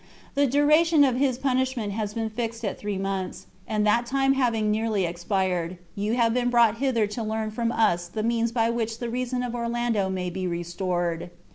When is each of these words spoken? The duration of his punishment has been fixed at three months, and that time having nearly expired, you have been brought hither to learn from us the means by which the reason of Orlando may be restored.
The 0.33 0.47
duration 0.47 1.03
of 1.03 1.17
his 1.17 1.37
punishment 1.37 1.93
has 1.93 2.15
been 2.15 2.31
fixed 2.31 2.65
at 2.65 2.79
three 2.79 2.97
months, 2.97 3.45
and 3.67 3.85
that 3.85 4.07
time 4.07 4.33
having 4.33 4.71
nearly 4.71 5.05
expired, 5.05 5.77
you 5.93 6.13
have 6.15 6.33
been 6.33 6.49
brought 6.49 6.79
hither 6.79 7.05
to 7.05 7.21
learn 7.21 7.51
from 7.51 7.71
us 7.71 8.07
the 8.07 8.23
means 8.23 8.51
by 8.51 8.71
which 8.71 8.97
the 8.97 9.11
reason 9.11 9.43
of 9.43 9.53
Orlando 9.53 10.09
may 10.09 10.31
be 10.31 10.47
restored. 10.47 11.29